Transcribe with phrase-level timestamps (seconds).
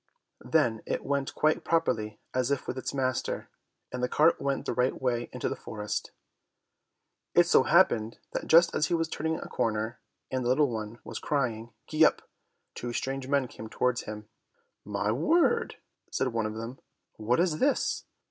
[0.43, 3.51] Then it went quite properly as if with its master,
[3.91, 6.09] and the cart went the right way into the forest.
[7.35, 9.99] It so happened that just as he was turning a corner,
[10.31, 12.23] and the little one was crying, "Gee up,"
[12.73, 14.27] two strange men came towards him.
[14.83, 15.75] "My word!"
[16.11, 16.79] said one of them,
[17.17, 18.05] "What is this?